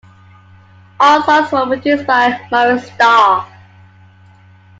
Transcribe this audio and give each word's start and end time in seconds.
All 0.99 1.21
songs 1.21 1.51
were 1.51 1.67
produced 1.67 2.07
by 2.07 2.41
Maurice 2.51 2.91
Starr. 2.93 3.47